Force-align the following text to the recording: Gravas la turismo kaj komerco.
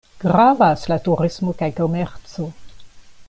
Gravas 0.21 0.85
la 0.91 0.97
turismo 1.07 1.55
kaj 1.61 1.71
komerco. 1.81 2.49